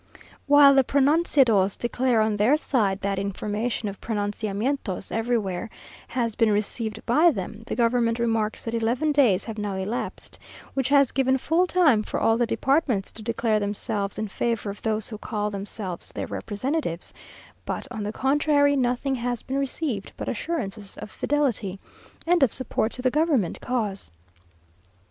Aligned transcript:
While 0.47 0.73
the 0.73 0.83
pronunciados 0.83 1.77
declare 1.77 2.21
on 2.21 2.35
their 2.35 2.57
side 2.57 3.01
that 3.01 3.19
"information 3.19 3.87
of 3.87 4.01
pronunciamentos 4.01 5.11
everywhere" 5.11 5.69
has 6.07 6.33
been 6.33 6.49
received 6.49 7.05
by 7.05 7.29
them; 7.29 7.61
the 7.67 7.75
government 7.75 8.17
remarks 8.17 8.63
that 8.63 8.73
eleven 8.73 9.11
days 9.11 9.43
have 9.43 9.59
now 9.59 9.75
elapsed, 9.75 10.39
which 10.73 10.89
has 10.89 11.11
given 11.11 11.37
full 11.37 11.67
time 11.67 12.01
for 12.01 12.19
all 12.19 12.35
the 12.35 12.47
departments 12.47 13.11
to 13.11 13.21
declare 13.21 13.59
themselves 13.59 14.17
in 14.17 14.27
favour 14.27 14.71
of 14.71 14.81
those 14.81 15.07
who 15.07 15.19
call 15.19 15.51
themselves 15.51 16.11
their 16.11 16.25
representatives; 16.25 17.13
but 17.63 17.87
on 17.91 18.01
the 18.01 18.11
contrary, 18.11 18.75
nothing 18.75 19.13
has 19.13 19.43
been 19.43 19.59
received 19.59 20.13
but 20.17 20.27
assurances 20.27 20.97
of 20.97 21.11
fidelity, 21.11 21.79
and 22.25 22.41
of 22.41 22.51
support 22.51 22.91
to 22.93 23.03
the 23.03 23.11
government 23.11 23.61
cause. 23.61 24.09